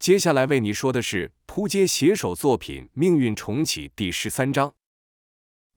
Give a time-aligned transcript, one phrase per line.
[0.00, 4.72] 接下来为你说的是扑街写手作品《命运重启》第十三章。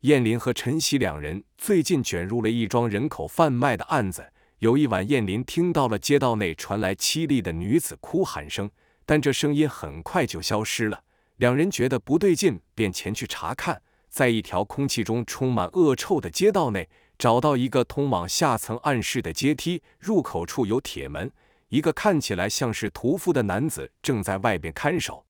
[0.03, 4.31] 燕林和陈曦两人最近卷入了一桩人口贩卖的案子。
[4.59, 8.71] 有一晚，燕林听到了街道内传来凄厉的女子哭喊声，
[9.05, 11.03] 但这声音很快就消失了。
[11.35, 13.81] 两人觉得不对劲，便前去查看。
[14.07, 16.87] 在一条空气中充满恶臭的街道内，
[17.17, 21.29] 找到一个通往下层暗室的阶梯，入口处有铁门。
[21.73, 25.25] 一个看起来像是屠夫的男子正在外边看守。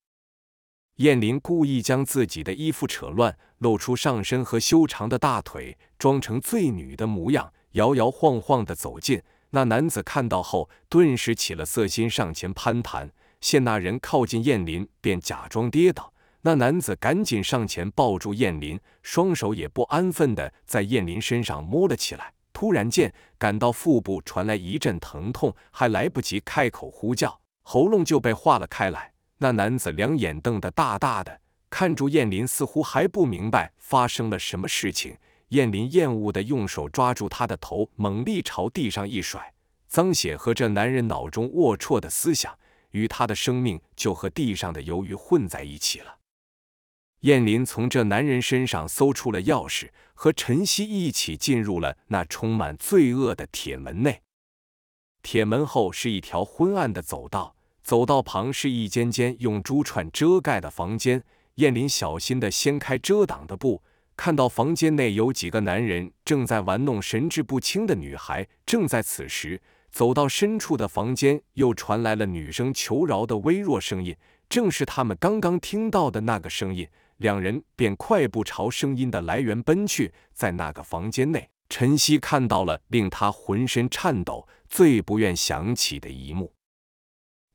[0.98, 9.24] 燕林故意将自己的衣服扯乱，露出上身和修长的大腿，装成醉女的模样，摇摇晃晃地走近。
[9.52, 13.10] 那男子看到后，顿时起了色心，上前攀谈。
[13.40, 16.12] 见那人靠近燕林，便假装跌倒。
[16.42, 22.34] 那男子赶紧上前抱住燕林，双手也不安分地在燕林身上摸了起来。
[22.54, 29.12] 突然间，感到腹部传来一阵疼痛，还来不及开口呼叫，喉咙就被化了开来。
[29.40, 35.18] 那男子两眼瞪得大大的，看住燕林，似乎还不明白发生了什么事情。
[35.50, 39.54] 燕林厌恶地用手抓住他的头，猛力朝地上一甩。
[39.88, 42.58] 脏血和这男人脑中龌龊的思想，
[42.92, 46.16] 与他的生命就和地上的鱿鱼混在一起了。
[47.24, 54.22] 燕林从这男人身上搜出了钥匙，和陈曦一起进入了那充满罪恶的铁门内。
[55.22, 61.24] 铁门后是一条昏暗的走道，走道旁是一间间用珠串遮盖的房间。
[61.56, 63.82] 燕林小心地掀开遮挡的布，
[64.18, 68.46] 看到房间内有几个男人正在玩弄神志不清的女孩。
[68.66, 74.14] 正在此时，走到深处的房间又传来了女生求饶的微弱声音，
[74.50, 76.90] 正是他们刚刚听到的那个声音。
[77.24, 80.14] 两人便快步朝声音的来源奔去。
[80.34, 86.54] 在那个房间内，陈曦看到了令他浑身颤抖、最不愿想起的一幕。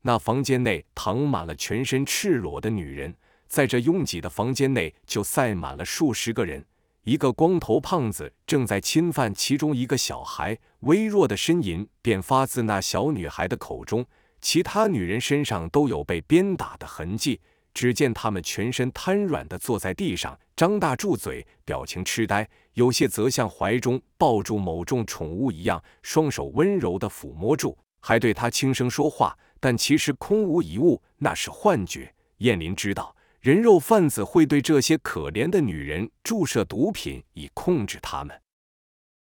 [0.01, 3.15] 那房间内躺满了全身赤裸的女人，
[3.47, 6.65] 在这拥挤的房间内就塞满了数十个人。
[7.03, 14.03] 一个光头胖子正在侵犯其中一个小孩，微弱的呻吟便发自那小女孩的口中。
[14.41, 17.41] 其他女人身上都有被鞭打的痕迹。
[17.73, 22.43] 只见他们全身瘫软地坐在地上，张大住嘴，表情痴呆；
[22.73, 32.13] 有些则像怀中抱住某种宠物一样，双手温柔地抚摸住，还对他轻声说话，但其实空无一物，那是幻觉。
[32.39, 38.41] 燕林知道，人肉贩子会对这些可怜的女人注射毒品以控制她们。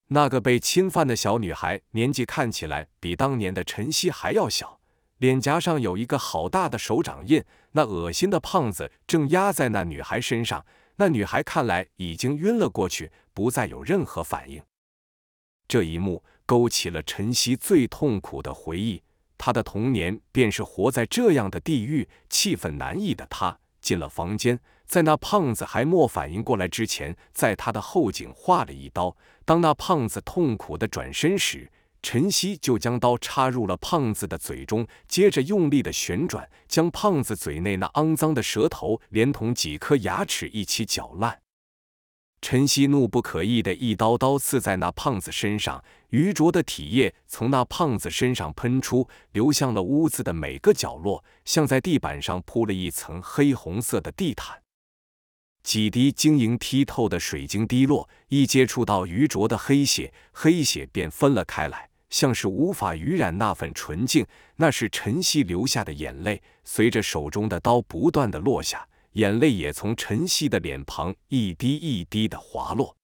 [0.09, 4.81] 那个被侵犯的小女孩年纪看起来比当年的陈曦还要小。
[5.19, 7.43] 脸颊上有一个好大的手掌印，
[7.77, 10.67] 那恶心的胖子正压在那女孩身上。
[10.97, 14.63] 那女孩看来已经晕了过去，不再有任何反应。
[15.67, 19.03] 这一幕勾起了陈曦最痛苦的回忆，
[19.37, 22.09] 他的童年便是活在这样的地狱。
[22.29, 29.17] 气愤难抑的他进了房间，在那胖子还没反应过来之前，在他的后颈划了一刀。
[29.45, 31.73] 当那胖子痛苦的转身时，
[32.05, 41.41] 陈曦就将刀插入了胖子的嘴中，接着用力的旋转，将胖子嘴内那肮脏的舌头连同几颗牙齿一起搅烂。
[42.43, 54.61] 陈曦怒不可遏的一刀刀刺在那胖子身上，愚拙的体液从那胖子身上喷出，流向了屋子的每个角落，像在地板上铺了一层黑红色的地毯。
[55.63, 61.89] 几滴晶莹剔透的水晶滴落，一接触到愚拙的黑血，黑血便分了开来。
[62.15, 66.41] 像是无法晕染那份纯净，那是晨曦流下的眼泪。
[66.63, 72.97] 随着手中的刀不断的落下，眼泪也从晨曦的脸庞一滴一滴的滑落。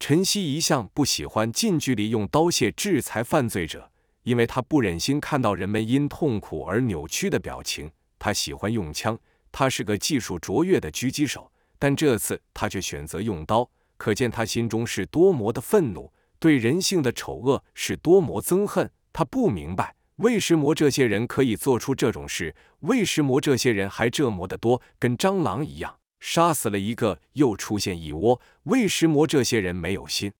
[0.00, 3.90] 晨曦一向不喜欢近距离用刀械制裁犯罪者，
[4.22, 7.90] 因为他不忍心看到人们因痛苦而扭曲的表情。
[8.18, 9.18] 他喜欢用枪，
[9.52, 16.10] 他是个技术卓越的狙击手，但这次他却选择用刀，可见他心中是多么的愤怒。
[16.38, 30.32] 对人性的丑恶是多么憎恨，他不明白为什么这些人可以做出这种事，为什么这些人还这么的多，跟蟑螂一样，杀死了一个又出现一窝，为什么这些人没有心？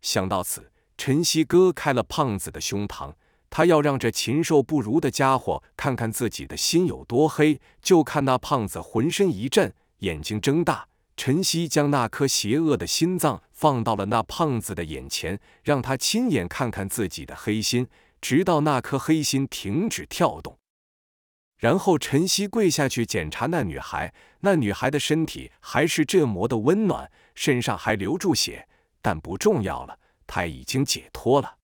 [0.00, 3.14] 想到此，陈曦割开了胖子的胸膛，
[3.48, 7.60] 他要让这禽兽不如的家伙看看自己的心有多黑。
[7.80, 10.88] 就看那胖子浑身一震，眼睛睁大。
[11.16, 17.86] 陈曦将那颗邪恶的心脏放到了那胖子的眼前，让他亲眼看看自己的黑心，
[18.20, 20.58] 直到那颗黑心停止跳动。
[21.58, 28.68] 然后陈曦跪下去检查那女孩，那女孩的身体还是这么的温暖，身上还流住血，
[29.00, 31.58] 但不重要了，她已经解脱了。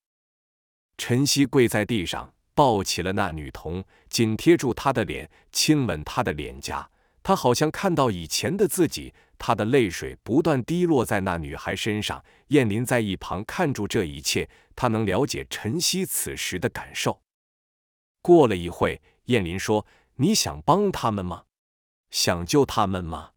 [0.98, 6.88] 陈曦跪在地上，抱起了那女童，紧贴住她的脸，亲吻她的脸颊。
[7.22, 12.24] 他好像看到以前的自己，他的泪水不断滴落在那女孩身上。
[12.48, 17.20] 燕林在一旁看住这一切，他能了解晨曦此时的感受。
[18.22, 19.86] 过了一会，燕林说
[20.16, 21.44] ：“你想帮他们吗？
[22.10, 23.32] 想救他们吗？”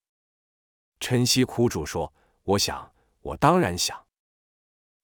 [1.01, 2.13] 晨曦哭住说
[2.44, 4.06] ：“我想，我当然想。”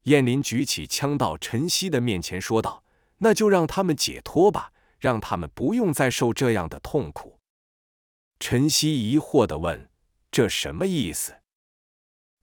[0.03, 2.83] 燕林举起枪到晨曦的面前说道
[3.19, 7.36] ：“那就让他们解脱吧，让他们不用再受这样的痛苦。”
[8.39, 9.89] 陈曦疑惑地问
[10.31, 11.37] ：“这什么意思？”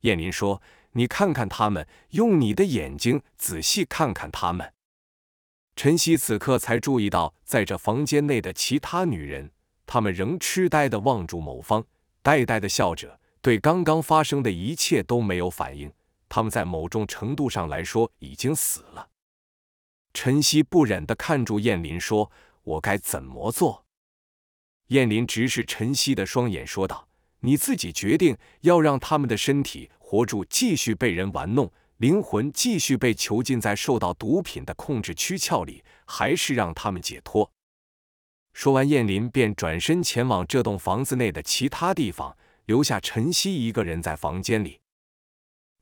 [0.03, 0.61] 燕林说
[0.93, 4.73] ：“你看看他们，用你的眼睛仔细看看他们。”
[5.77, 9.51] 陈曦此刻才注意到，在这房间内的其他女人，
[9.87, 11.85] 她们仍痴呆地望住某方，
[12.23, 15.93] 呆呆地笑着，对刚刚发生的一切都没有反应。
[16.29, 19.09] 他们在某种程度上来说已经死了。
[20.13, 22.31] 陈曦不忍地看住燕林，说
[22.63, 23.84] ：“我该怎么做？”
[24.89, 27.09] 燕林直视陈曦的双眼，说道
[27.41, 37.51] ：“你自己决定，要让他们的身体活住，继续被人玩弄，灵魂继续被囚禁在受到毒品的控制躯壳里，还是让他们解脱？”
[38.53, 44.79] 说完，燕林便转身前往这栋房子内的其他地方，留下陈曦一个人在房间里。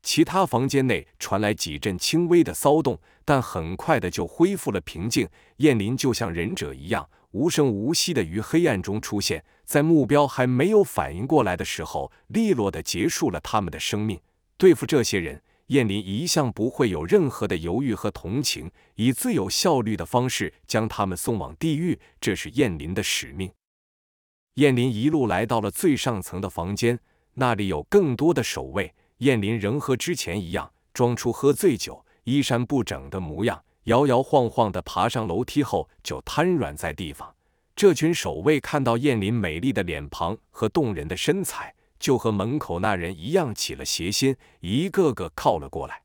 [0.01, 5.29] 其他房间内传来几阵轻微的骚动，但很快的就恢复了平静。
[5.57, 7.09] 燕林就像忍者一样。
[7.33, 14.19] 无声无息的于黑暗中出现，在目标还没有反应过来的时候，利落的结束了他们的生命。
[14.55, 23.51] 对付这些人，燕林一向不会有任何的犹豫和同情，以最有效率的方式将他们送往地狱，这是燕林的使命。
[24.55, 26.99] 燕林一路来到了最上层的房间，
[27.33, 28.93] 那里有更多的守卫。
[29.17, 33.63] 燕林仍和之前一样，装出喝醉酒、衣衫不整的模样。
[33.85, 37.35] 摇摇晃晃地爬上楼梯后，就瘫软在地方。
[37.75, 46.03] 这群守卫看到燕林美丽的脸庞和动人的身材，就和门口那人一样起了邪心，一个个靠了过来。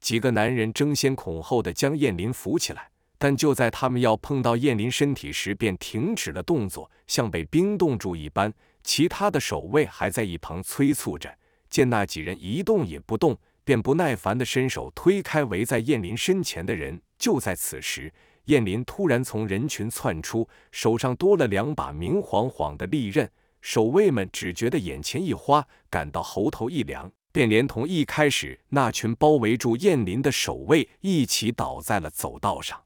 [0.00, 8.54] 几个男人争先恐后地将燕林扶起来，但就在他们要碰到燕林身体时，便停止了动作，像被冰冻住一般。
[8.82, 11.36] 其他的守卫还在一旁催促着，
[11.68, 13.36] 见那几人一动也不动。
[13.70, 17.00] 便不耐烦地伸手推开围在燕林身前的人。
[17.16, 18.12] 就在此时，
[18.46, 23.30] 燕林突然从人群窜出，手上多了两把明晃晃的利刃。
[23.60, 32.82] 守卫们只觉得眼前一花，感到喉头一凉，便连同一开始那群包围住燕林的守卫一起倒在了走道上。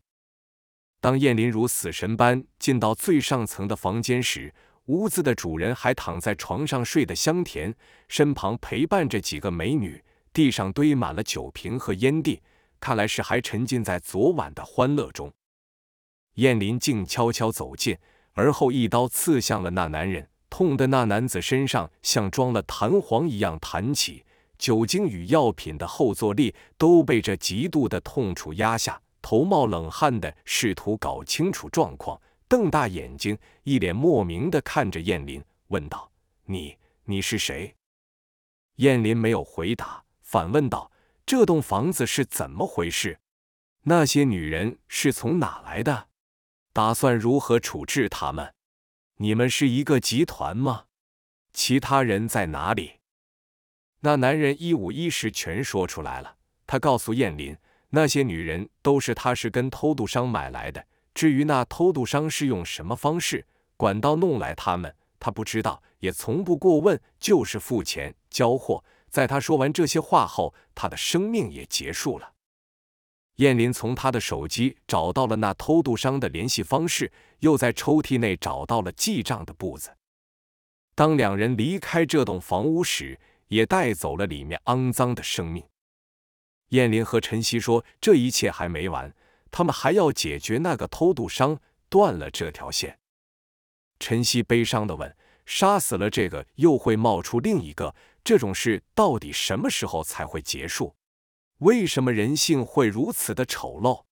[1.00, 4.52] 当燕林如死神般进到最上层的房间时，
[4.84, 7.74] 屋子的主人还躺在床上睡得香甜，
[8.06, 10.04] 身旁陪伴着几个美女。
[10.34, 12.42] 地上堆满了酒瓶和烟蒂，
[12.80, 15.32] 看来是还沉浸在昨晚的欢乐中。
[16.34, 17.96] 燕林静悄悄走近，
[18.32, 24.24] 而后一刀刺向了那男人，痛的那男子身上像装了弹簧一样弹起，
[24.58, 36.10] 酒精与药品的后坐力都被这极度的痛楚压下，头冒冷汗的试图搞清楚状况，瞪大眼睛，一脸莫名的看着燕林，问道
[36.46, 37.76] ：“你，你是谁？”
[38.76, 40.03] 燕林没有回答。
[40.34, 40.90] 反问道
[41.24, 43.20] ：“这栋房子是怎么回事？
[43.82, 46.08] 那些女人是从哪来的？
[46.72, 48.52] 打算如何处置她们？
[49.18, 50.86] 你们是一个集团吗？
[51.52, 52.94] 其他人在哪里？”
[54.02, 56.34] 那男人一五一十全说出来了。
[56.66, 57.56] 他告诉燕林，
[57.90, 60.84] 那些女人都是他是跟偷渡商买来的。
[61.14, 68.82] 至于那偷渡商是用什么方式管道弄来他们，他不知道，也从不过问，就是付钱交货。
[69.14, 72.32] 在他说完这些话后，他的生命也结束了。
[73.36, 79.96] 燕林从他的手机找到了那偷渡商的联系方式，又在抽屉内找到了记账的簿子。
[80.96, 85.64] 当两人离开这栋房屋时，也带走了里面肮脏的生命。
[86.70, 89.14] 燕林和陈曦说：“这一切还没完，
[89.52, 92.98] 他们还要解决那个偷渡商，断了这条线。”
[94.00, 95.16] 陈曦悲伤地问
[95.46, 100.96] ：“杀死了这个，又会冒出另一个？”这种事到底什么时候才会结束？
[101.58, 104.04] 为什么人性会如此的丑陋？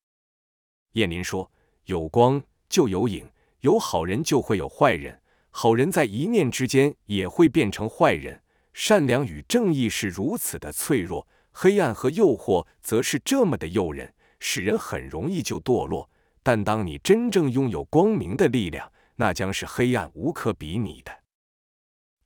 [0.92, 1.50] 燕林说
[1.86, 3.26] ：“有光就有影，
[3.60, 8.42] 有好人就会有坏人，好人在一念之间也会变成坏人。
[8.74, 16.10] 善良与正义是如此的脆弱，黑暗和诱惑则是这么的诱人，使人很容易就堕落。
[16.42, 21.22] 但当你真正拥有光明的力量，那将是黑暗无可比拟的。”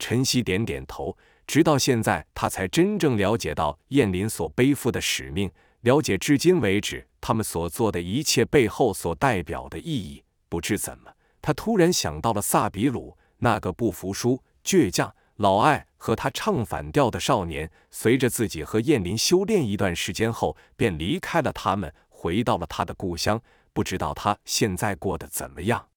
[0.00, 1.16] 晨曦点点头。
[1.46, 5.50] 直到现在，他才真正了解到燕林所背负的使命。
[5.82, 10.24] 了解至今为止他们所做的一切背后所代表的意义。
[10.48, 17.70] 不知怎么，他突然想到了萨比鲁那个不服输、倔强、老爱和他唱反调的少年。
[17.90, 23.40] 随着自己和燕林修炼一段时间后，便离开了他们，回到了他的故乡。
[23.72, 25.88] 不知道他现在过得怎么样。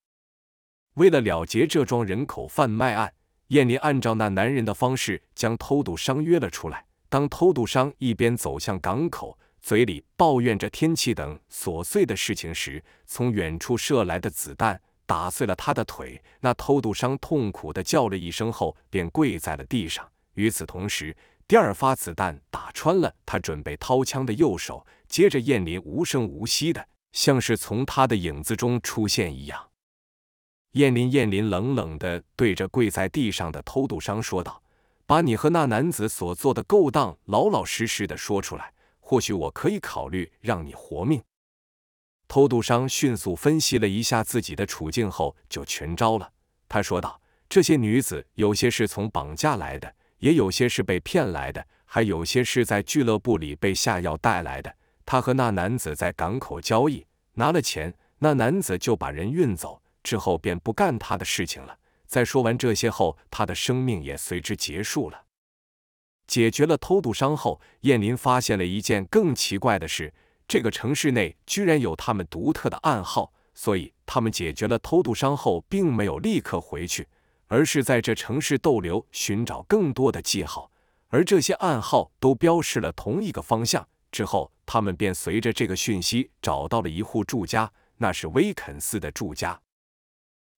[0.95, 3.13] 为了了结这桩人口贩卖案，
[3.49, 6.85] 燕林按照那男人的方式将偷渡商约了出来。
[7.09, 16.21] 当偷渡商一边走向港口，嘴里抱怨着天气等琐碎的事情时，从远处射来的子弹打碎了他的腿。
[16.39, 20.07] 那偷渡商痛苦地叫了一声后，便跪在了地上。
[20.35, 21.15] 与此同时，
[21.47, 24.85] 第二发子弹打穿了他准备掏枪的右手。
[25.07, 26.87] 接着，燕林无声无息的。
[27.11, 29.68] 像是从他的影子中出现一样，
[30.73, 34.61] 燕林燕林冷冷地对着跪在地上的偷渡商说道
[35.07, 41.21] ：“把你和那男子所做的勾当老老实实的说出来，或许我可以考虑让你活命。”
[42.27, 46.31] 偷渡商迅速分析了一下自己的处境后，就全招了。
[46.67, 54.71] 他说道：“这些女子有些是从绑架来的，也有些是被骗来的，还有些是在俱乐部里被下药带来的。”
[55.03, 61.77] 他和那男子在港口交易，拿了钱，那男子就把人运走，之后便不干他的事情了。
[62.07, 65.25] 在说完这些后，他的生命也随之结束了。
[66.25, 70.11] 解决了偷渡商后，燕林发现了一件更奇怪的事：
[70.47, 73.31] 这个城市内居然有他们独特的暗号。
[73.53, 77.07] 所以，他们解决了偷渡商后，并没有立刻回去，
[77.45, 80.71] 而是在这城市逗留，寻找更多的记号。
[81.09, 83.87] 而这些暗号都标示了同一个方向。
[84.11, 89.61] 之后，他们便随着这个讯息找到了一户住家，那是威肯斯的住家。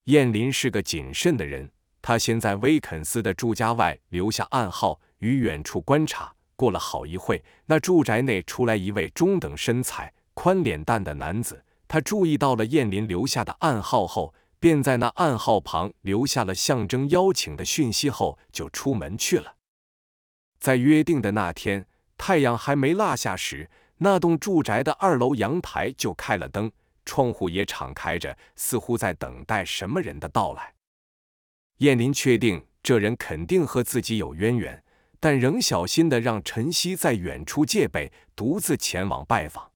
[0.05, 1.70] 燕林是个谨慎的人，
[2.01, 6.34] 他先在威肯斯的住家外留下暗号，于远处观察。
[6.55, 11.63] 过了好一会，那住宅内出来一位中等身材、宽脸蛋的男子。
[11.88, 19.55] 他注意到了燕林留下的暗号后，便在那暗号旁留下了象征邀请的讯息后，就出门去了。
[20.60, 21.86] 在约定的那天。
[22.24, 23.67] 太阳还没落下时，
[23.98, 26.72] 那栋住宅的二楼阳台就开了灯，
[27.12, 30.74] 窗户也敞开着，似乎在等待什么人的到来。
[31.80, 34.82] 燕林确定这人肯定和自己有渊源，
[35.20, 39.70] 但仍小心的让陈曦在远处戒备，独自前往拜访。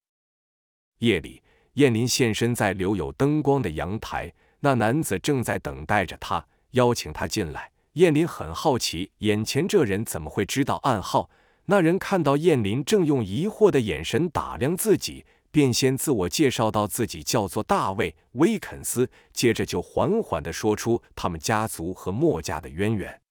[0.99, 7.69] 夜里，燕林现身在留有灯光的阳台，那男子正在等待着他，邀请他进来。
[7.95, 11.29] 燕林很好奇，眼前这人怎么会知道暗号？
[11.65, 23.21] 那人看到燕林正用疑惑的眼神打量自己，便先自我介绍到自己叫做大卫·威肯斯，接着就缓缓地说出他们家族和墨家的渊源。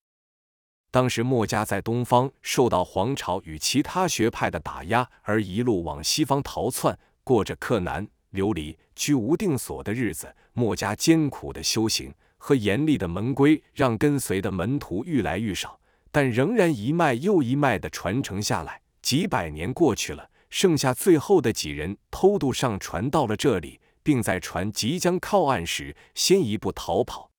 [0.90, 10.34] 当时墨家在东方受到皇朝与其他学派的打压，而一路往西方逃窜，过着克难、流离、居无定所的日子。
[10.54, 15.78] 墨家艰苦的修行和严厉的门规，让跟随的门徒愈来愈少。
[16.10, 27.32] 但仍然一脉又一脉的传承下来，几百年过去了，剩下最后的几人偷渡上船到了这里，并在船即将靠岸时先一步逃跑。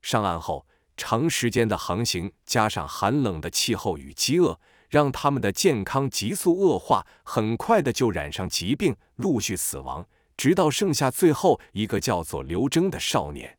[0.00, 0.66] 上岸后，
[0.96, 13.58] 长时间的航行加上寒冷的气候与饥饿，让他们的健康急速恶化，很快的就染上疾病，陆续死亡，直到剩下最后一个叫做刘征的少年。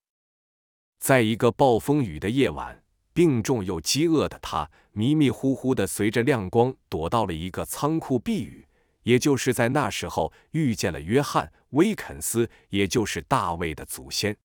[0.98, 2.82] 在一个暴风雨的夜晚。
[3.16, 8.66] 病重又饥饿的他，迷迷糊糊的随着亮光躲到了一个仓库避雨。
[9.04, 14.36] 也就是在那时候，遇见了约翰·威肯斯，也就是大卫的祖先。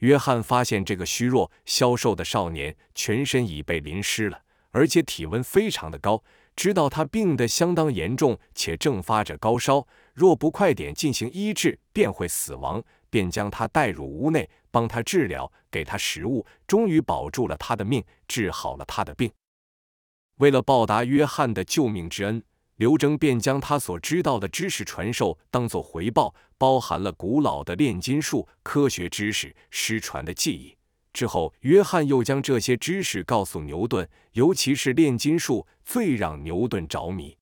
[0.00, 4.42] 约翰发现这个虚弱消瘦的少年全身已被淋湿了，
[4.72, 6.22] 而且体温非常的高，
[6.56, 12.82] 知道他病得相当严重，且正发着高烧，若不快点进行医治，便会死亡。
[13.08, 19.32] 便将他带入屋内，帮他治疗，给他食物，终于保住了他的命，治好了他的病。
[20.36, 22.42] 为了报答约翰的救命之恩，
[22.76, 30.76] 刘征便将他所知道的知识传授，当作回报，包含了古老的炼金术、科学知识、失传的记忆。
[31.12, 37.36] 之后，约翰又将这些知识告诉牛顿，尤其是炼金术，最让牛顿着迷。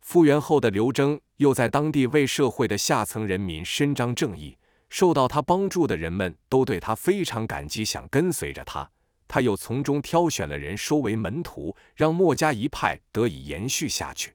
[0.00, 4.58] 复原后的刘征又在当地为社会的下层人民伸张正义。
[4.88, 8.88] 受到他帮助的人们都对他非常感激，想跟随着他。
[9.28, 14.34] 他又从中挑选了人收为门徒，让墨家一派得以延续下去。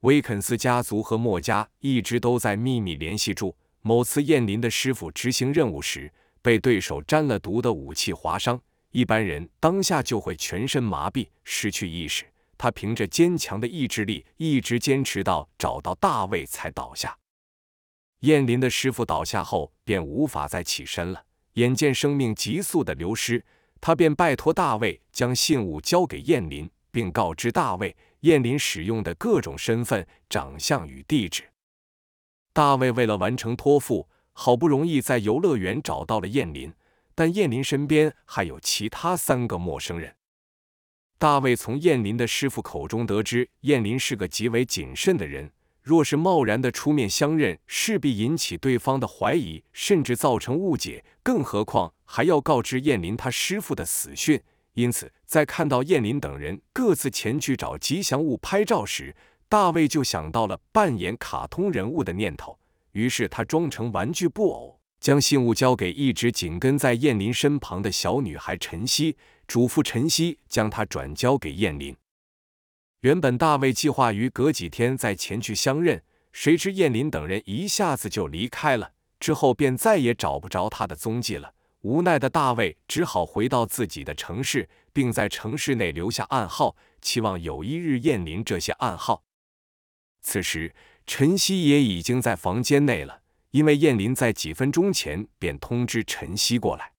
[0.00, 3.56] 威肯斯家族和墨家一直都在秘密联系住。
[3.82, 12.24] 某次燕林的师傅执行任务时，被对手沾了毒的武器划伤，一般人当下就会全身麻痹，失去意识。
[12.58, 17.16] 他凭着坚强的意志力，一直坚持到找到大卫才倒下。
[18.20, 21.24] 燕林的师傅倒下后，便无法再起身了。
[21.54, 23.42] 眼见生命急速的流失，
[23.80, 31.44] 他便拜托大卫将信物交给燕林，并告知大卫燕林使用的各种身份、长相与地址。
[32.52, 36.72] 大卫为了完成托付，好不容易在游乐园找到了燕林，
[37.14, 40.14] 但燕林身边还有其他三个陌生人。
[41.18, 45.52] 大卫从燕林的师傅口中得知，燕林是个极为谨慎的人。
[45.90, 51.04] 若是贸然的出面相认，势必引起对方的怀疑，甚至造成误解。
[51.20, 54.40] 更何况还要告知燕林他师傅的死讯。
[54.74, 59.12] 因此，在看到燕林等人各自前去找吉祥物拍照时，
[59.48, 62.56] 大卫就想到了扮演卡通人物的念头。
[62.92, 69.16] 于是，他装成玩具布偶，将信物交给一直紧跟在燕林身旁的小女孩晨曦，
[69.48, 71.96] 嘱咐晨曦将它转交给燕林。
[73.00, 76.02] 原本大卫计划于隔几天再前去相认，
[76.32, 81.54] 谁知燕林等人一下子就离开了，之后便再也找不着他的踪迹了。
[81.80, 89.22] 无奈的大卫只好回到自己的城市，并在城市内留下暗号，期望有一日燕林这些暗号。
[90.20, 90.74] 此时，
[91.06, 96.92] 晨曦也已经在房间内了，因为燕林在几分钟前便通知晨曦过来。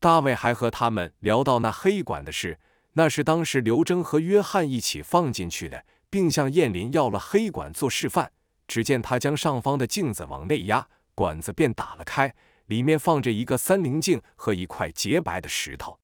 [0.00, 2.58] 大卫还和他们聊到那黑管的事。
[2.94, 8.32] 那是当时刘征和约翰一起放进去的，并向燕林要了黑管做示范。
[8.66, 12.34] 只见他将上方的镜子往内压，管子便打了开，
[12.66, 15.98] 里面放着一个三棱镜和一块洁白的石头。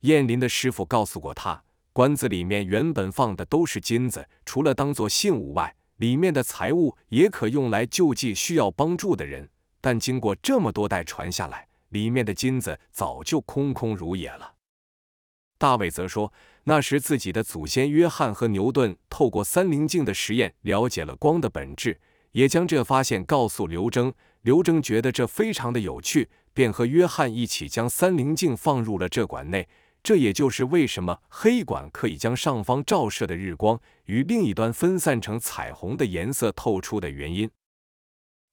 [0.00, 9.48] 燕林的师傅告诉过他，管子里面原本放的都是金子，除了当做信物外，里面的财物也可用来救济需要帮助的人。
[9.80, 14.53] 但经过这么多代传下来，里面的金子早就空空如也了。
[15.64, 16.30] 大卫则说，
[16.64, 21.98] 那时自己的祖先约翰和牛顿透过三棱镜的实验了解了光的本质，
[22.32, 24.12] 也将这发现告诉刘征。
[24.42, 29.66] 刘征觉得这非常的有趣，便和约翰一起将三棱镜放入了这管内。
[30.02, 37.50] 这也就是为什么黑管可以将上方照射的日光与另一端分散成彩虹的颜色透出的原因。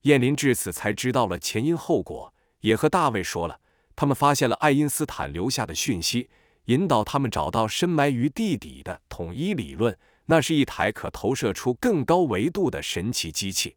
[0.04, 3.60] 燕林至此才知道了前因后果，也和大卫说了，
[3.98, 6.30] 他们发现了爱因斯坦留下的讯息。
[6.72, 13.76] 引导他们找到深埋于地底的统一理论，那是一台可投射出更高维度的神奇机器。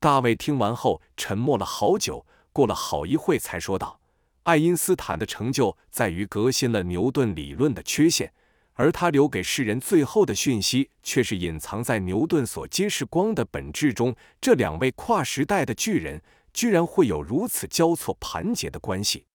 [0.00, 4.00] 大卫听完后沉默了好久，过了好一会才说道
[4.44, 8.32] ：“爱因斯坦的成就在于革新了牛顿理论的缺陷，
[8.72, 14.16] 而他留给世人最后的讯息却是隐藏在牛顿所揭示光的本质中。
[14.40, 16.22] 这两位跨时代的巨人，
[16.54, 19.26] 居然会有如此交错盘结的关系。”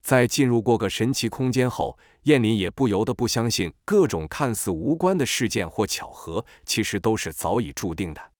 [0.00, 8.32] 在进入过个神奇空间后，燕林也不由得不相信，各种看似无关的事件或巧合，其实都是早已注定的。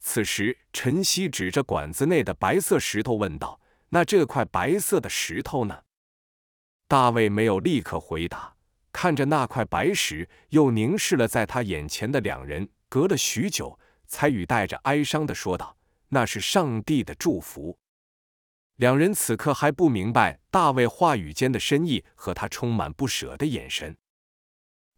[0.00, 5.82] 此时，晨曦指着管子内的白色石头问道：“那这块白色的石头呢？”
[6.88, 8.54] 大卫没有立刻回答，
[8.92, 15.76] 看着那块白石，又凝视了在他眼前的两人，隔了许久，才语带着哀伤的说道
[16.10, 17.78] ：“那是上帝的祝福。”
[18.76, 23.96] 两人此刻还不明白大卫话语间的深意和他充满不舍的眼神。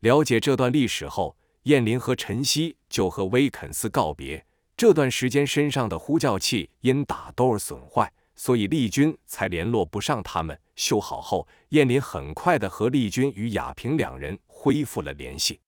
[0.01, 4.47] 了解这段历史后，燕林和晨曦就和威肯斯告别。
[4.77, 10.59] 这段时间身上的呼叫器因打斗而损坏，所以丽君才联络不上他们。
[10.75, 15.61] 修好后，燕林很快的和丽君与亚平两人恢复了联系。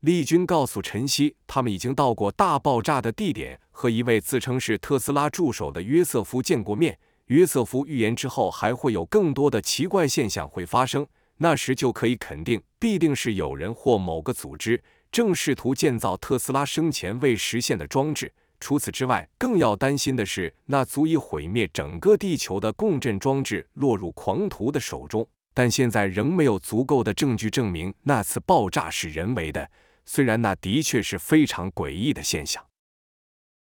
[0.00, 6.96] 丽君告诉晨曦，他们已经到过大爆炸的地点，和一位自称是特斯拉助手的约瑟夫见过面。
[7.26, 11.04] 约瑟夫预言之后还会有更多的奇怪现象会发生，
[11.38, 14.80] 那时就可以肯定，必定是有人或某个组织
[15.10, 18.32] 正试图建造特斯拉生前未实现的装置。
[18.60, 25.26] 除此之外，更要担心的是，那足以毁灭整个地球的共振装置落入狂徒的手中。
[25.52, 29.68] 但现在仍没有足够的证据证明那次爆炸是人为的，
[30.06, 32.64] 虽然那的确是非常诡异的现象。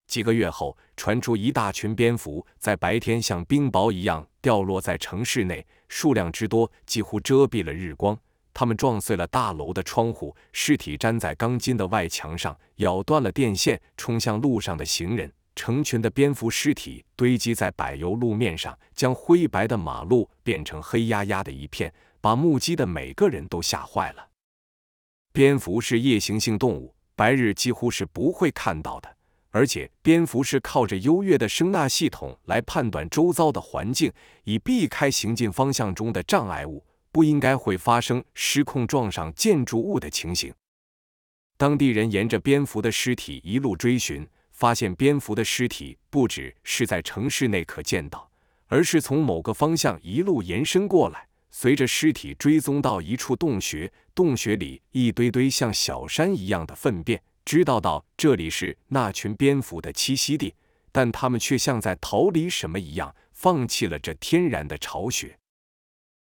[0.07, 8.17] 几个月后，传出一大群蝙蝠在白天像冰雹一样掉落在城市内，数量之多几乎遮蔽了日光。
[8.53, 15.33] 它们撞碎了大楼的窗户，尸体粘在钢筋的外墙上，咬断了电线，冲向路上的行人。
[15.55, 24.27] 成群的蝙蝠尸体堆积在柏油路面上，将灰白的马路变成黑压压的一片，把目击的每个人都吓坏了。
[25.35, 29.17] 蝙蝠是夜行性动物，白日几乎是不会看到的。
[29.49, 34.09] 而且，蝙蝠是靠着优越的声纳系统来判断周遭的环境，
[34.45, 36.81] 以避开行进方向中的障碍物。
[37.11, 40.53] 不应该会发生失控撞上建筑物的情形。
[41.57, 48.31] 当地人沿着蝙蝠的尸体一路追寻，发现蝙蝠的尸体不只是在城市内可见到，
[48.67, 60.53] 而是从某个方向一路延伸过来，随着尸体追踪到一处洞穴，洞穴里一堆堆像小山一样的粪便，知道到这里是那群蝙蝠的栖息地，
[60.91, 65.39] 但他们却像在逃离什么一样，放弃了这天然的巢穴。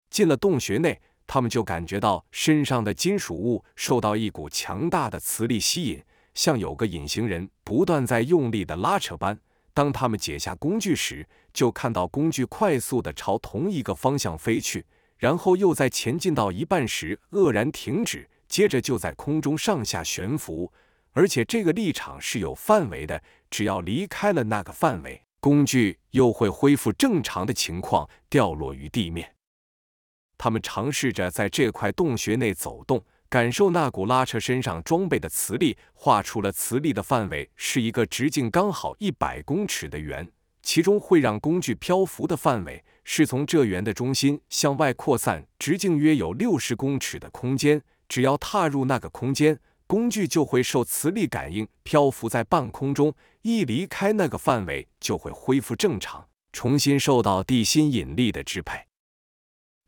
[0.08, 1.00] 进了洞穴内。
[1.26, 6.00] 他们就感觉到身上的金属物受到一股强大的磁力吸引，
[6.34, 9.36] 像有个隐形人不断在用力的拉扯般。
[9.74, 14.86] 当他们解下工具时，就看到工具快速的朝同一个方向飞去，
[15.18, 20.72] 然后又在前进到一半时愕然停止，接着就在空中上下悬浮，
[21.12, 29.34] 而且这个立场是有范围的，只要离开了那个范围，工具又会恢复正常的情况，掉落于地面。
[30.38, 35.78] 他们尝试着在这块洞穴内走动，感受那股拉扯身上装备的磁力。
[35.94, 40.30] 画出了磁力的范围是一个直径刚好一百公尺的圆，
[40.62, 47.80] 其中会让工具漂浮的范围是从这圆的中心向外扩散，直径约有六十公尺的空间。
[48.08, 58.86] 只要踏入那个空间，工具就会受磁力感应，漂浮在半空中；一离开那个范围，就会恢复正常，重新受到地心引力的支配。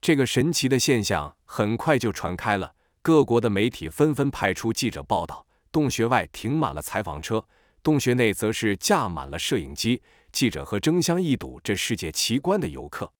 [0.01, 5.45] 这个神奇的现象很快就传开了，各国的媒体纷纷派出记者报道。
[5.73, 7.45] 洞穴外停满了采访车，
[7.83, 13.13] 洞穴内则是架满了摄影机、记者和争相一睹这世界奇观的游客。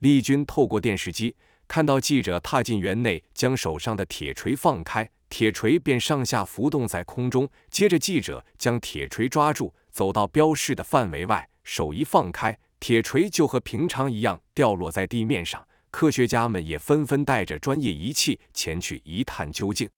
[0.00, 1.34] 丽君透过电视机
[1.66, 7.48] 看到记者踏进园内，将手上的铁锤放开，铁锤便上下浮动在空中。
[7.70, 15.66] 接着，记者将铁锤抓住，走到标示的范围外，手一放开，铁锤就和平常一样掉落在地面上。
[15.90, 19.88] 科学家们也纷纷带着专业仪器前去一探究竟。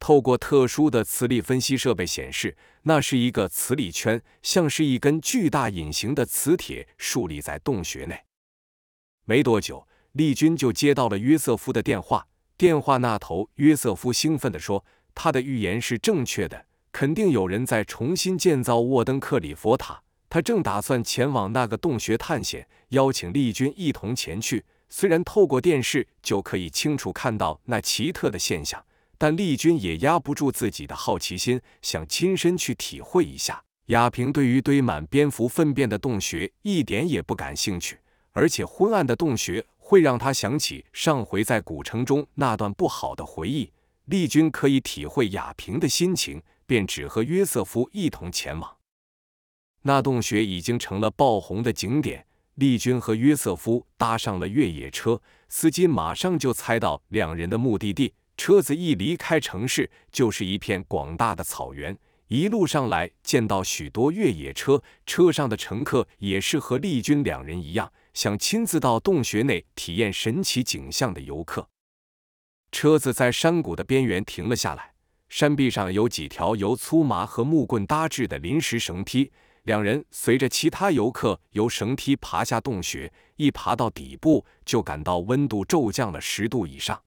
[0.00, 8.24] 透过特殊的磁力分析设备显示，那是一个磁力圈，像是一根巨大隐形的磁铁竖立在洞穴内。
[9.26, 12.26] 没多久，丽君就接到了约瑟夫的电话。
[12.56, 14.84] 电话那头，约瑟夫兴奋地说
[15.14, 20.02] ：“他的预言是正确的，肯定有人在重新建造沃登克里佛塔。
[20.28, 28.84] 他正打算前往那个洞穴探险，邀请丽君一同前去。”虽然透过电视就可以清楚看到那奇特的现象，
[29.20, 33.62] 但丽君也压不住自己的好奇心，想亲身去体会一下。
[33.88, 37.98] 亚平对于堆满蝙蝠粪便的洞穴一点也不感兴趣，
[38.30, 43.70] 而且昏暗的洞穴会让他想起上回在古城中那段不好的回忆。
[44.06, 48.74] 丽君可以体会亚平的心情，便只和约瑟夫一同前往。
[49.82, 52.24] 那洞穴已经成了爆红的景点。
[52.54, 58.14] 丽君和约瑟夫搭上了越野车，司机马上就猜到两人的目的地。
[58.40, 61.94] 车子一离开城市，就是一片广大的草原。
[62.28, 71.68] 一路上来，见到许多越野车，车上的乘客也是和丽君两人一样，想亲自到洞穴内体验神奇景象的游客。
[72.72, 74.94] 车子在山谷的边缘停了下来，
[75.28, 79.30] 山壁上有几条由粗麻和木棍搭制的临时绳梯。
[79.64, 86.98] 两人随着其他游客由绳梯爬下洞穴，一爬到底部，就感到温度骤降了十度以上。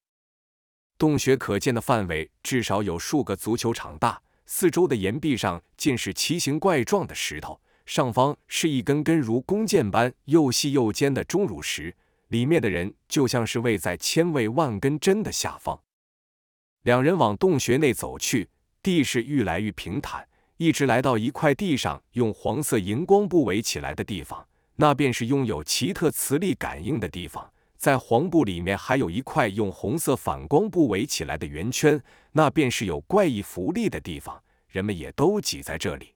[1.04, 11.94] 洞穴可见的范围至少有数个足球场大，四周的岩壁上尽是奇形怪状的石头，上方是一根根如弓箭般又细又尖的钟乳石，
[12.30, 15.82] 里面的人就像是位在千位万根针的下方。
[16.84, 18.48] 两人往洞穴内走去，
[18.82, 20.26] 地势愈来愈平坦。
[20.56, 27.52] 一直来到一块地上用黄色荧光布围起来的地方，那便是拥有奇特磁力感应的地方。
[27.84, 34.42] 在黄布里面还有一块用红色反光布围起来的圆圈，那便是有怪异浮力的地方。
[34.70, 36.16] 人们也都挤在这里。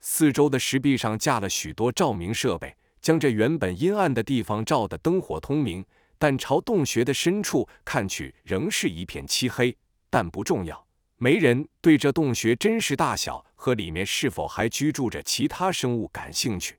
[0.00, 5.84] 四周的石壁上架了许多照明设备，将这原本阴暗的地方照得灯火通明。
[6.16, 9.76] 但朝洞穴的深处看去，仍是一片漆黑。
[10.08, 10.86] 但不重要。
[11.18, 16.78] 没人对这洞穴真实大小和里面是否还居住着其他生物感兴趣。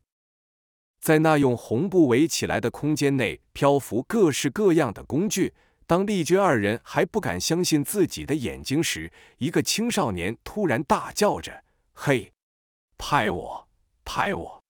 [1.05, 5.53] 在那用红布围起来的空间内，漂浮各式各样的工具。
[5.85, 11.63] 当丽君二人还不敢相信自己的眼睛时，一个青少年突然大叫着
[11.93, 12.33] ：“嘿，
[12.97, 13.67] 拍我，
[14.03, 14.63] 拍我！”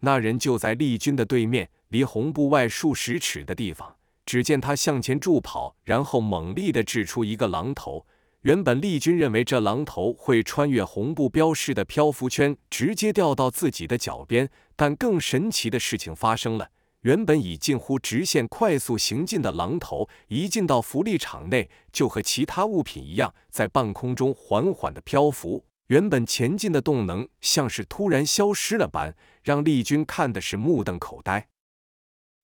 [0.00, 3.96] 那人就在丽君的对面，离红布外数十尺的地方。
[4.24, 8.06] 只见他向前助跑，然后猛力地掷出一个榔头。
[8.44, 14.50] 原本丽君认为这狼头会穿越红布标示的漂浮圈，直接掉到自己的脚边。
[14.76, 16.68] 但更神奇的事情发生了，
[17.00, 25.64] 原本以近乎直线快速行进的狼头，一进到福利场内，就和其他物品一样，在半空中缓缓的漂浮。
[25.86, 31.48] 原本前进的动能，像是突然消失了般，让丽君看的是目瞪口呆。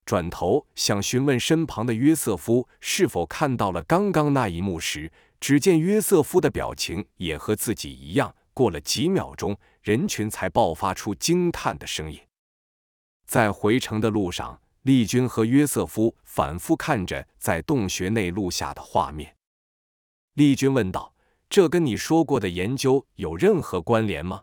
[0.07, 8.35] 转头想询问身旁的约瑟夫是否看到了刚刚那一幕时，只见约瑟夫的表情也和自己一样。
[8.53, 12.21] 过了几秒钟，人群才爆发出惊叹的声音。
[13.25, 19.37] 在回程的路上，丽君和约瑟夫反复看着在洞穴内录下的画面。
[20.35, 21.15] 丽君问道
[21.49, 24.43] ：“这跟你说过的研究有任何关联吗？”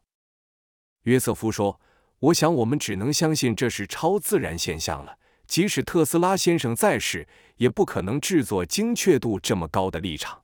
[1.04, 1.80] 约瑟夫说
[2.20, 5.20] ：“我想我们只能相信这是超自然现象了。
[5.46, 10.42] 即使特斯拉先生在世，也不可能制作精确度这么高的立场。”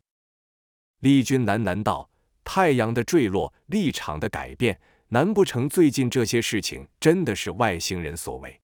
[1.04, 2.10] 丽君喃喃道
[2.46, 4.80] ：“太阳的坠落，立场的改变。”
[5.12, 8.62] 难不成最近这些事情真的是外星人所为？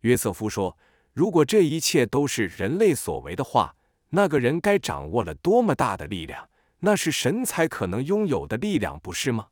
[0.00, 0.76] 约瑟夫说
[1.12, 3.76] ：“如果这一切都是人类所为的话，
[4.08, 6.48] 那个人该掌握了多么大的力量？
[6.80, 9.48] 那是神才可能拥有的力量，不是吗？”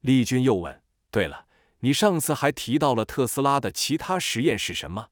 [0.00, 0.80] 丽君又问
[1.10, 1.46] ：“对了，
[1.80, 5.08] 你上次还提到了特斯拉的其他实验是什么？”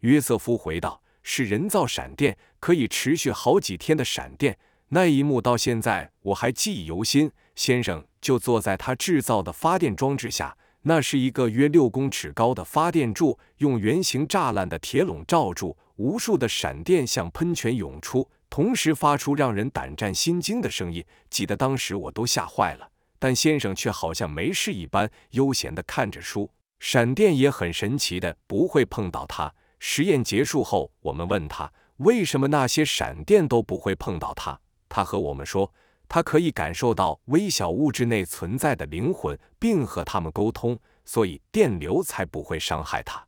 [0.00, 4.58] 约瑟夫回道：“是人造闪电，可以持续好几天的闪电。
[4.94, 21.02] 那一幕到现在我还记忆犹新。”先生就坐在他制造的发电装置下，那是一个约六公尺高的发电柱，用圆形栅栏的铁笼罩住，无数的闪电像喷泉涌出，同时发出让人胆战心惊的声音。
[21.30, 22.86] 记得当时我都吓坏了，
[23.18, 26.50] 但先生却好像没事一般，悠闲地看着书。
[26.80, 29.54] 闪电也很神奇的不会碰到他。
[29.78, 34.58] 实验结束后，我们问他为什么那些闪电都不会碰到他，
[34.92, 35.72] 他和我们说。
[36.08, 43.26] 他可以感受到微小物质内存在的灵魂，并和他们沟通，所以电流才不会伤害他。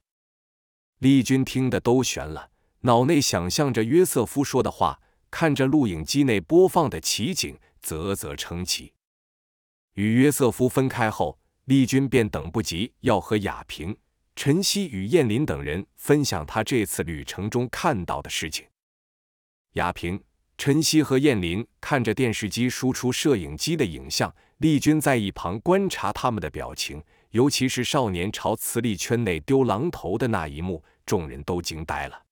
[0.99, 2.51] 丽君听得都悬了，
[2.81, 5.01] 脑内想象着约瑟夫说的话，
[5.31, 8.93] 看着录影机内播放的奇景，啧啧称奇。
[9.95, 13.97] 与约瑟夫分开后，丽君便等不及要和亚平、
[14.37, 18.67] 陈曦与燕林等人分享他这次旅程中看到的事情。
[19.75, 20.23] 亚平。
[20.57, 32.23] 陈曦和燕林看着电视机输出摄影机的影像，丽君在一旁观察他们的表情，尤其是少年朝磁力圈内丢榔头的那一幕，众人都惊呆了。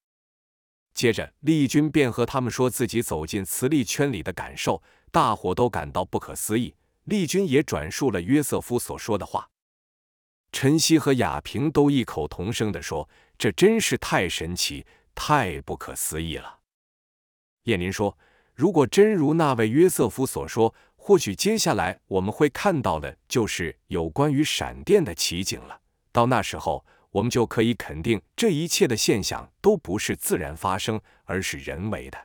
[0.95, 6.75] 接着，丽君便和他们说自己走进磁力圈里的感受，大伙都感到不可思议。
[7.05, 9.49] 丽君也转述了约瑟夫所说的话，
[10.53, 16.61] 陈曦和雅萍都异口同声地说：“这真是太神奇，太不可思议了。”
[17.65, 18.19] 叶林说
[18.55, 25.81] ：“如果真如那位约瑟夫所说，或许接下来我们会看到的就是有关于闪电的奇景了。
[26.11, 32.19] 到那时候，我们就可以肯定这一切的现象都不是自然发生，而是人为的。”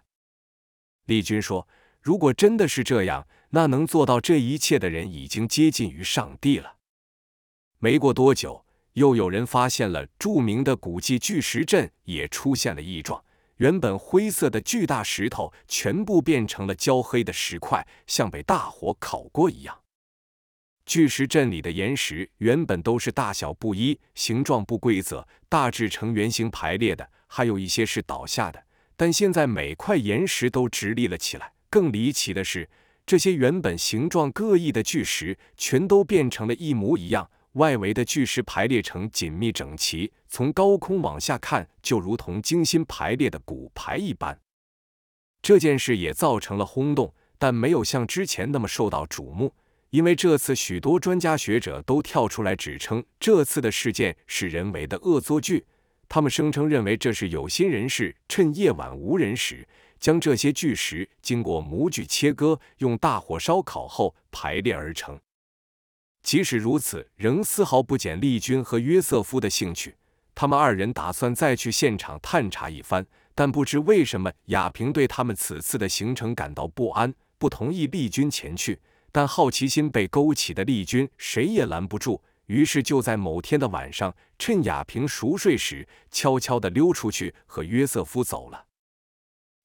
[1.05, 1.67] 丽君说
[2.01, 6.77] ：“如果真的是这样，那能做到这一切的人已经接近于上帝了。”
[7.79, 13.23] 没过多久，又有人发现了著名的古迹巨石阵也出现了异状。
[13.57, 19.79] 原本灰色的巨大石头全部变成了焦黑的石块，像被大火烤过一样。
[20.85, 28.63] 巨石阵里的岩石原本都是大小不一、形状不规则、大致呈圆形排列的，还有一些是倒下的。
[28.95, 31.51] 但现在每块岩石都直立了起来。
[31.69, 32.69] 更离奇的是，
[33.05, 37.29] 这些原本形状各异的巨石全都变成了一模一样。
[37.57, 44.39] 外围的巨石排列成紧密整齐，从高空往下看，就如同精心排列的骨牌一般。
[45.41, 49.53] 这件事也造成了轰动，但没有像之前那么受到瞩目，
[49.89, 55.65] 因为这次许多专家学者都跳出来指称这次的事件是人为的恶作剧。
[56.09, 59.67] 他们声称认为这是有心人士趁夜晚无人时，
[59.99, 65.19] 将这些巨石经过模具切割，用大火烧烤后排列而成。
[66.27, 69.95] 即使如此，仍丝毫不减丽君和约瑟夫的兴趣。
[70.35, 78.81] 他们二人打算再去现场探查一番，但不知为什么，亚平对他们此次的行程感到不安，不同意丽君前去。
[79.13, 88.65] 但好奇心被勾起的丽君谁也拦不住，于是就在某天的晚上，趁亚平熟睡时，悄悄地溜出去和约瑟夫走了。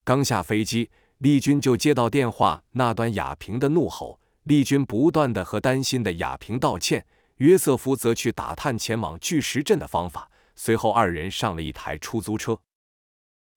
[0.04, 4.20] 刚下飞机，丽君就接到电话，那端亚平的怒吼。
[4.44, 10.30] 丽君不断的和担心的亚平道歉，约瑟夫则去打探前往巨石阵的方法。
[10.56, 12.60] 随后，二人上了一台出租车，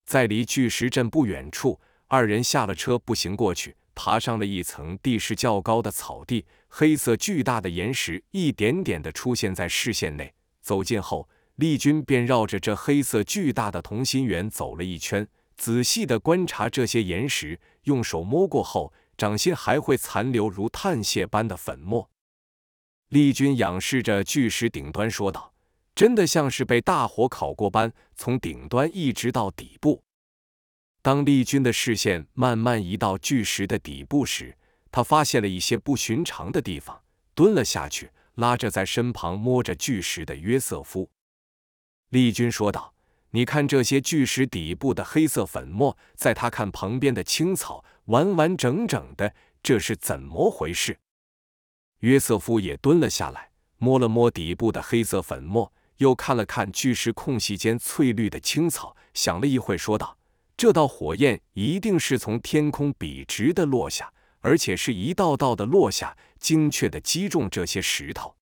[0.05, 6.45] 在离巨石阵不远处，二人下了车，步行过去，爬上了一层地势较高的草地。
[6.67, 10.33] 黑色巨大的岩石一点点的出现在视线内。
[10.61, 22.09] 走近后，丽君便绕着这黑色巨大的同心圆走了一圈，仔细地观察这些岩石，用手摸过后，掌心还会残留如碳屑般的粉末。
[23.09, 25.53] 丽君仰视着巨石顶端说道
[25.95, 30.03] ：“真的像是被大火烤过般，从顶端一直到底部。”
[31.01, 34.57] 当丽君的视线慢慢移到巨石的底部时，
[34.91, 37.03] 他发现了一些不寻常的地方，
[37.35, 41.11] 蹲了下去，拉着在身旁摸着巨石的约瑟夫。
[42.09, 42.95] 丽君说道
[43.31, 50.97] ：“你看这些巨石底部的黑色粉末，在他看旁边的青草，完完整整的，这是怎么回事？”
[51.99, 60.17] 约瑟夫也蹲了下来，摸了摸底部的黑色粉末，又看了看巨石空隙间翠绿的青草，想了一会，说道。
[60.57, 68.35] 这道火焰一定是从天空笔直的落下，而且是一道道的落下，精确的击中这些石头。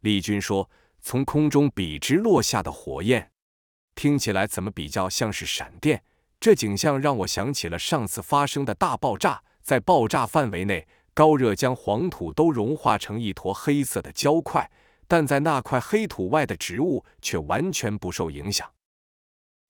[0.00, 0.70] 丽君说
[1.02, 3.32] ：“从空中笔直落下的火焰，
[3.94, 6.02] 听起来怎么比较像是闪电？
[6.40, 14.70] 这景象让我想起了上次发生的大爆炸，在爆炸范围内，高热将黄土都融化成一坨黑色的焦块，
[15.06, 18.66] 但在那块黑土外的植物却完全不受影响。”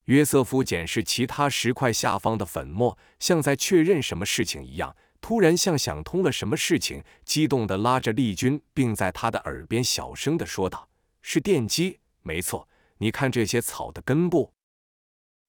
[0.07, 4.95] 约瑟夫检视其他石块下方的粉末，像在确认什么事情一样。
[5.21, 10.89] 突然，像想通了什么事情，激动地拉着丽君，并在他的耳边小声地说道
[11.21, 12.69] ：“是电击，没错。
[12.99, 14.53] 你看这些草的根部。”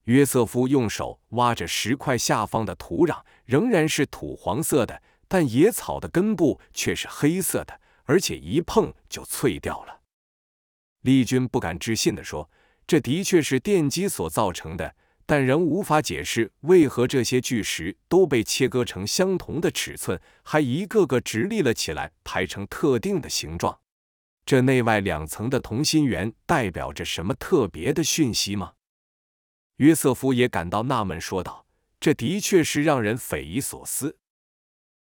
[0.05, 10.01] 约瑟夫用手挖着石块下方的土壤，仍然是土黄色的，但野草的根部却是黑色的，而且一碰就脆掉了。
[11.01, 12.49] 丽君不敢置信地说。
[12.87, 23.79] 这的确是电击所造成的，但仍无法解释为何这些巨石都被切割成相同的尺寸，还一个个直立了起来，排成特定的形状。
[24.45, 28.73] 这内外两层的同心圆代表着什么特别的讯息吗？
[29.81, 31.65] 约瑟夫也感到纳闷，说道
[31.99, 34.15] ：“这的确是让人匪夷所思。”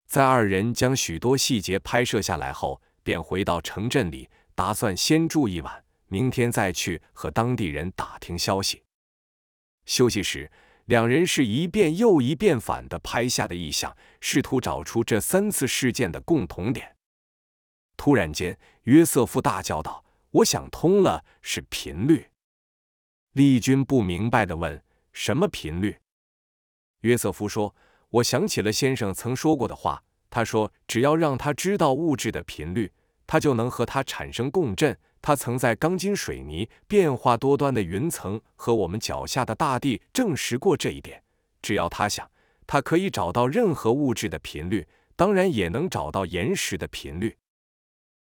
[0.09, 5.85] 在二人将许多细节拍摄下来后，便回到城镇里，打算先住一晚。
[6.07, 8.85] 明天再去和当地人打听消息。
[9.85, 10.51] 休息时，
[10.87, 16.97] 两人是一遍又一遍反的拍下的意象，试图找出这三次事件的共同点。
[17.99, 20.03] 突然间，约瑟夫大叫道
[20.41, 22.29] ：“我想通了，是频率。”
[23.33, 25.97] 丽君不明白的问：“什么频率？”
[27.01, 27.75] 约瑟夫说
[28.11, 32.93] ：“我想起了先生曾说过的话，他说只要让他知道物质的频率，
[33.27, 41.23] 他就能和它产生共振。”他曾在钢筋、水泥、变化多端的云层和我们脚下的大地证实过这一点。
[41.63, 42.29] 只要他想，
[42.67, 47.37] 他可以找到任何物质的频率，当然也能找到岩石的频率。